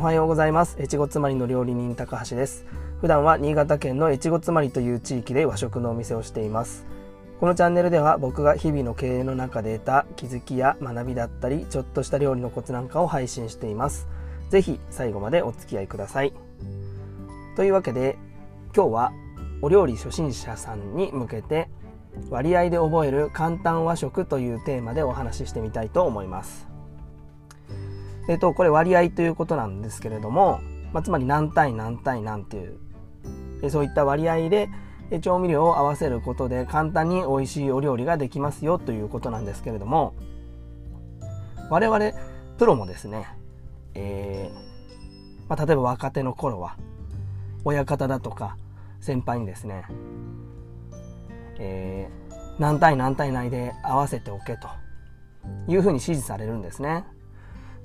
[0.00, 0.78] おはようございます。
[0.80, 2.64] 越後妻りの料理人高橋です。
[3.02, 6.86] 普段は新潟県の越後妻りという地域で和食のお店をしています。
[7.38, 14.08] このチャンネルでは僕が日々の経営の中で得た気づきや学びだったりちょっとした料理のコツなんかを配信しています。
[14.48, 16.32] ぜひ最後までお付き合いください。
[17.54, 18.16] というわけで
[18.74, 19.12] 今日は
[19.60, 21.68] お料理初心者さんに向けて
[22.30, 26.69] 割合で覚える簡単和食というテーマでお話ししてみたいと思います。
[28.30, 30.60] えっ、と、これ割合ということなんですけれども、
[30.92, 32.78] まあ、つまり何対何対何っていう、
[33.60, 34.68] えそういった割合で
[35.20, 40.14] 調味料を合わせることで簡単に美味しいお料理ができますよということなんですけれども、
[41.70, 42.12] 我々
[42.56, 43.26] プロもですね、
[43.94, 46.76] えー、まあ、例えば若手の頃は、
[47.64, 48.56] 親方だとか
[49.00, 49.86] 先輩にですね、
[51.58, 54.68] えー、何対何対内で合わせておけと
[55.66, 57.04] いうふうに指示されるんですね。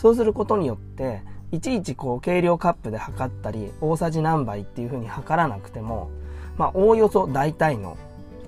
[0.00, 1.20] そうすることによって
[1.52, 6.10] いちいちこう計量カップで測ったり大さじ何杯っていうふうに測らなくても
[6.56, 7.98] まあおおよそ大体の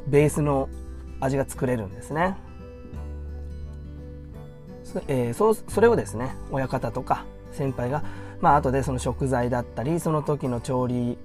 [0.06, 0.70] ベースの
[1.20, 2.36] 味が作れるんですね。
[4.82, 8.02] そ,、えー、そそれをですね親方とか先輩が
[8.40, 11.18] まあ後でその食材だったりその時の調理、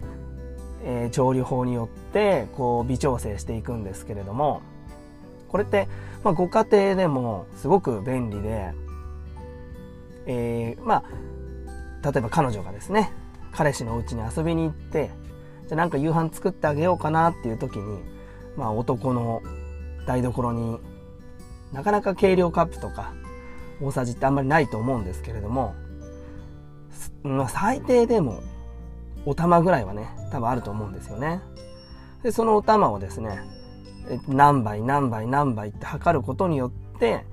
[0.83, 4.61] えー、調理法によってこう微調整していくんですけれども
[5.48, 5.88] これって、
[6.25, 8.73] まあ、ご家庭でもすごく便利で
[10.28, 11.03] えー、ま
[12.03, 13.11] あ、例えば彼女がですね、
[13.52, 15.09] 彼氏の家に遊びに行って、
[15.67, 18.02] じゃあなんか夕飯作ってあげようかなっていう時に、
[18.55, 19.42] まあ男の
[20.05, 20.80] 台所に
[21.73, 23.14] なかなか計量カップとか
[23.81, 25.75] 大さじってあんまりないと思うんですけれども、
[27.23, 28.42] まあ、最低でも
[29.25, 31.42] お玉ぐらいはね、多分あると思うんですよね。
[32.23, 33.39] で、そのお玉をですね、
[34.28, 37.25] 何杯何杯何杯って測ることによって、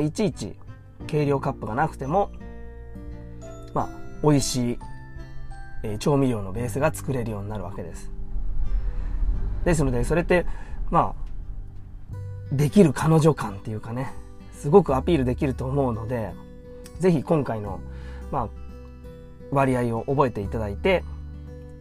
[0.00, 0.56] いちいち
[1.06, 2.30] 計量カップがなくても、
[3.74, 3.88] まあ、
[4.22, 4.78] 美味しい、
[5.82, 8.10] えー、調味料のベースが作れるようになるわけです。
[9.64, 10.46] ですので、それって、
[10.90, 11.14] ま
[12.52, 14.12] あ、できる彼女感っていうかね、
[14.54, 16.32] すごくアピールできると思うので、
[16.98, 17.80] ぜひ今回の、
[18.30, 18.48] まあ、
[19.50, 21.04] 割合を覚えていただいて、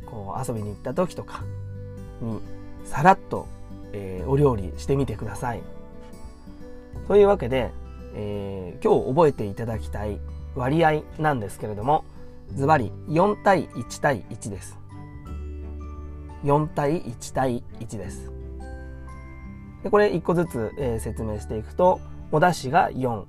[0.06, 1.44] こう遊びに行った時とか
[2.22, 2.40] に
[2.84, 3.48] さらっと、
[3.94, 5.62] えー、お料理してみてください。
[7.08, 7.72] というわけで、
[8.14, 10.20] えー、今日覚えていただきたい
[10.56, 12.06] 割合なんですけれども、
[12.54, 14.78] ズバリ4対1対1です。
[16.44, 18.32] 4対1対1です。
[19.84, 22.00] でこれ1個ずつ、えー、説明していくと、
[22.32, 23.24] お出汁が4、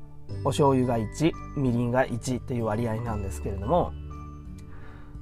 [0.44, 3.92] お醤油が1、みりんが1という割合なんですけれども、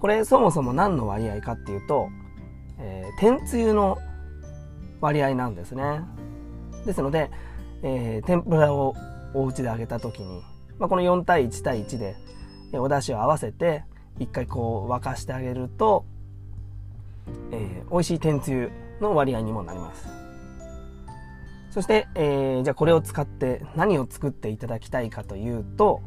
[0.00, 2.08] これそもそも何の割合かっていうと、
[2.78, 3.98] えー、天つゆの
[5.00, 6.02] 割合なんですね。
[6.86, 7.30] ですので、
[7.82, 8.94] えー、天ぷらを
[9.34, 10.42] お家で揚げた時に、
[10.78, 12.16] まあ、この4対1対1で
[12.72, 13.84] お出汁を合わせて
[14.18, 16.04] 一回こう沸かしてあげると、
[17.52, 18.70] えー、美味しい天つゆ
[19.00, 20.08] の割合にもなります。
[21.70, 26.02] そして、えー、じゃあこれを使って何を作っていただきたいかというと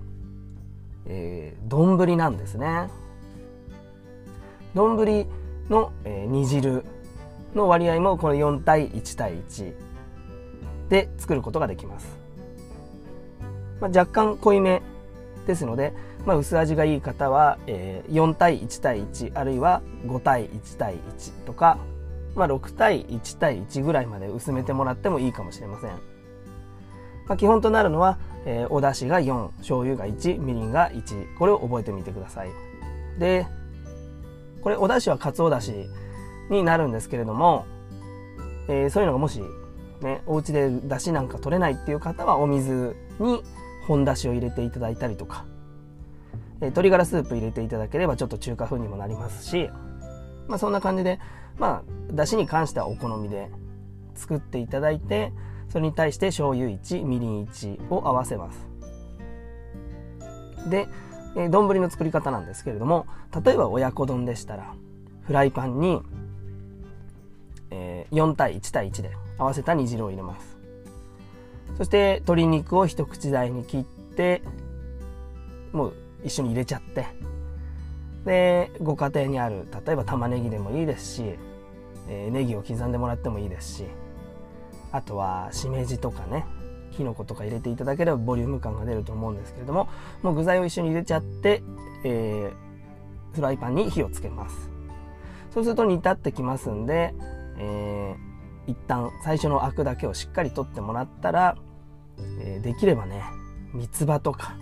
[1.05, 2.90] えー、丼なんですね。
[4.73, 5.28] 丼
[5.69, 6.85] の、えー、煮汁
[7.53, 9.73] の割合もこの4対1対1
[10.90, 12.22] で作ることができます。
[13.84, 14.82] まあ、若干濃いめ
[15.46, 15.92] ですので、
[16.26, 21.78] まあ、薄味がいい方は、えー、4対1対1あるいは5対1対1とか、
[22.34, 25.90] まあ、6対1対1ぐらいまで薄めてもらってもいいかもしれません、
[27.28, 32.52] まあ、基本となるのは、えー、お出汁が4醤油が1みりんが1これを覚えてみてください。
[33.20, 33.46] で
[34.62, 35.74] これお出汁はかつおだし
[36.50, 37.66] になるんですけれども、
[38.70, 39.42] えー、そういうのがもし
[40.00, 43.44] ねお家で出汁なんか取れないっていう方はお水に
[43.88, 45.46] 本だしを入れていただいたりとか、
[46.62, 49.70] え鶏ガラスープ入れていただければちょっと中華風にもなりますし、
[50.48, 51.20] まあそんな感じで、
[51.58, 53.50] まあ、だしに関してはお好みで
[54.16, 55.32] 作っていただいて、
[55.70, 58.68] それに対して醤油1、みりん1を合わせます。
[60.70, 60.88] で、
[61.36, 63.08] え丼の作り方なんですけれども、
[63.44, 64.74] 例えば親子丼でしたら、
[65.24, 66.02] フライパンに、
[67.72, 70.53] えー、4対1対1で合わせた煮汁を入れます。
[71.78, 74.41] そして鶏肉を一口大に切って
[75.72, 75.93] もう
[76.23, 77.05] 一緒に入れちゃって。
[78.25, 81.23] でご家庭にある例えば玉ねぎでもいいですし、
[82.08, 83.85] えー、ネギを刻んでもらってもいいですし
[84.93, 86.46] あとはしめじとかね
[86.96, 89.90] きのことか入れていただければボリューム感が出ると思うんですけれども
[90.22, 91.64] もう具材を一緒に入れちゃって、
[92.05, 94.69] えー、フライパンに火をつけます。
[95.53, 97.14] そうすると煮立ってきますんで、
[97.58, 98.33] えー
[98.68, 101.58] 一旦最初のアクだけをしっかり取ってもらったら、
[102.42, 103.24] えー、できればね
[103.74, 104.56] 三つ葉とか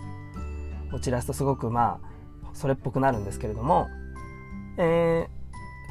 [0.92, 3.88] を散らすとすごくまあそれっぽくなるんですけれども、
[4.76, 5.28] え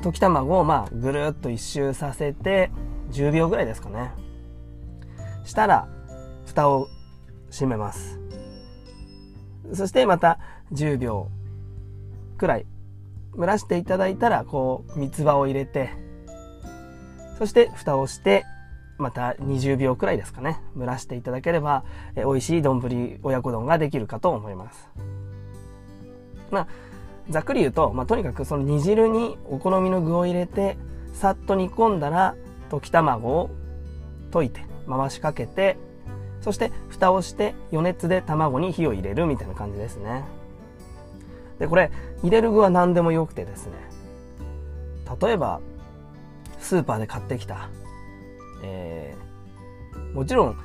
[0.02, 2.72] ー、溶き卵をまあぐるっと一周させて
[3.12, 4.12] 10秒ぐらいですかね。
[5.44, 5.88] したら
[6.46, 6.88] 蓋を
[7.50, 8.20] 閉めます。
[9.74, 10.40] そしてまた
[10.74, 11.30] 10秒
[12.38, 12.66] くらい
[13.38, 15.92] 蒸らしていただいたらこう三つ葉を入れて
[17.38, 18.46] そして蓋をして
[18.98, 20.60] また20秒くらいですかね。
[20.78, 21.84] 蒸らしていただければ
[22.16, 24.90] 美味しい丼親子丼ができるかと思います。
[26.52, 26.68] まあ
[27.30, 30.78] ざっくり言うと、まあ、とにかくその煮汁にお好みの具を入れて
[31.14, 32.36] さっと煮込んだら
[32.70, 33.50] 溶き卵を
[34.32, 35.78] 溶いて回しかけて
[36.42, 40.24] そして蓋をして余熱で卵に火を入れるみたいな感じですね。
[41.60, 41.92] でこれ
[42.24, 43.74] 入れる具は何でもよくてですね。
[45.22, 45.62] 例えば
[46.62, 47.70] スーパーで買ってきた、
[48.64, 50.58] えー、もちろん、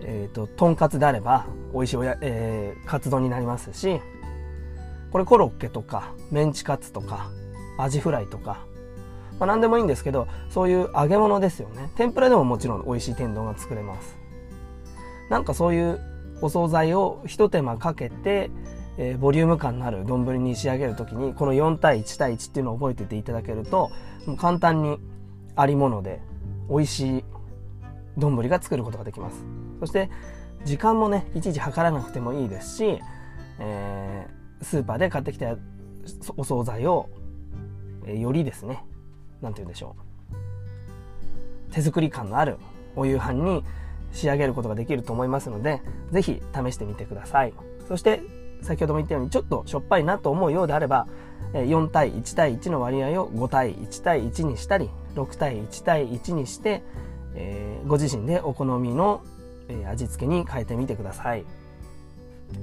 [0.00, 4.00] えーと、とんかつであれば美味しいおや、えー、カツ丼になりますし
[5.12, 7.30] これコロッケとかメンチカツとか
[7.78, 8.66] アジフライとか、
[9.38, 11.90] まあ、何でもいいんですけどそういう揚げ物ですよね。
[11.96, 14.16] 天ぷらでももちろん美味しい天丼が作れます。
[15.30, 16.00] なんかそういう
[16.40, 18.50] お惣菜を一手間かけて、
[18.98, 23.90] えー、ボリューム感のある丼に仕上げる時にこの4対1対1っていうのを覚えてていただけると
[24.26, 24.98] もう簡単に
[25.56, 26.20] ありもので
[26.68, 27.24] 美味しい
[28.16, 29.44] 丼が作ることができます。
[29.80, 30.10] そして
[30.64, 33.00] 時間もねいちいち測らなくてもいいですし、
[33.58, 35.56] えー、スーパーで買ってきた
[36.36, 37.08] お惣菜を、
[38.06, 38.84] えー、よりですね
[39.42, 39.96] 何て言うんでしょ
[41.70, 41.72] う。
[41.72, 42.58] 手作り感のある
[42.94, 43.64] お夕飯に
[44.12, 47.52] 仕上げることができると思いますので是非試してみてください。
[47.86, 48.22] そして
[48.62, 51.06] 先ほども言ったようにちょっとしょっぱいなと思うようであれば
[51.52, 56.82] 4対1対1の割合を5対1対1にしたり6対1対1にして、
[57.34, 59.22] えー、ご自身でお好みの、
[59.68, 61.44] え味付けに変えてみてください。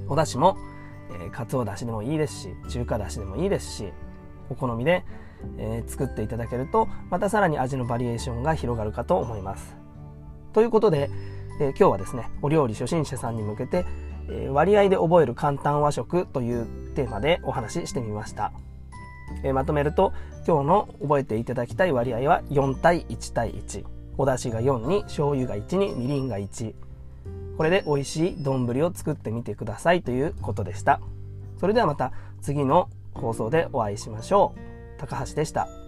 [0.07, 0.57] お出汁も、
[1.11, 3.91] えー、かつおだしでもいいですし中華だしでもいいですし
[4.49, 5.03] お好みで、
[5.57, 9.75] えー、作っていただけるとまたさらに味のバリエーションが広がるかと思います。
[10.53, 11.09] ということで、
[11.59, 13.85] えー、今日はですねお料理初心者さんに向けて、
[14.29, 16.65] え割合で覚える簡単和食という
[16.95, 18.53] テーマでお話ししてみました。
[19.43, 20.13] えー、まとめると
[20.47, 23.85] 今日の覚えていただきたい割合は4対1対1
[24.17, 26.73] お出汁が4に醤油が1にみりんが1
[27.57, 30.99] これで美味しい丼を作ってみてくださいということでした。
[31.59, 32.11] それではまた
[32.41, 34.55] 次の放送でお会いしましょ
[34.97, 34.99] う。
[34.99, 35.82] 高橋でした。